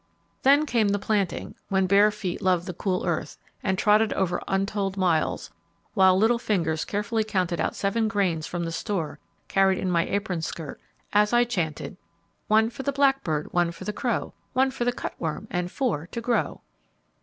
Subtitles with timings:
[0.41, 4.45] Then came the planting, when bare feet loved the cool earth, and trotted over other
[4.47, 5.51] untold miles,
[5.93, 10.41] while little fingers carefully counted out seven grains from the store carried in my apron
[10.41, 10.81] skirt,
[11.13, 11.97] as I chanted:
[12.47, 16.19] "One for the blackbird, one for the crow; One for the cutworm and four to
[16.19, 16.61] grow."